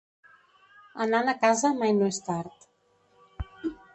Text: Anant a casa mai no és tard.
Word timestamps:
Anant 1.05 1.29
a 1.33 1.35
casa 1.43 1.71
mai 1.83 1.93
no 1.99 2.09
és 2.15 2.19
tard. 2.31 2.69